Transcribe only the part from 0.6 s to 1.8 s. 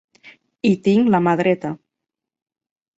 I tinc la mà dreta.